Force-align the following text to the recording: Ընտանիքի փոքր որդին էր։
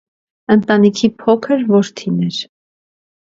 Ընտանիքի 0.53 1.09
փոքր 1.25 1.61
որդին 1.75 2.17
էր։ 2.31 2.41